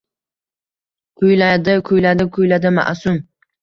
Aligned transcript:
Kuyladi, 1.23 1.77
kuyladi, 1.91 2.25
kuyladi 2.35 2.77
ma’sum. 2.83 3.27